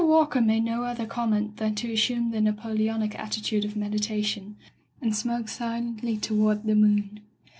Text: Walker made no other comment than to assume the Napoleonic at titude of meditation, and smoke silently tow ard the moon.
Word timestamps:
Walker 0.03 0.41
made 0.41 0.63
no 0.63 0.83
other 0.83 1.05
comment 1.05 1.57
than 1.57 1.75
to 1.75 1.93
assume 1.93 2.31
the 2.31 2.41
Napoleonic 2.41 3.13
at 3.19 3.33
titude 3.33 3.65
of 3.65 3.75
meditation, 3.75 4.55
and 4.99 5.15
smoke 5.15 5.47
silently 5.47 6.17
tow 6.17 6.47
ard 6.47 6.63
the 6.63 6.73
moon. 6.73 7.19